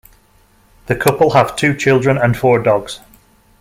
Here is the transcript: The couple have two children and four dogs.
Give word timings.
The 0.87 0.95
couple 0.95 1.29
have 1.29 1.55
two 1.55 1.75
children 1.75 2.17
and 2.17 2.35
four 2.35 2.57
dogs. 2.57 3.01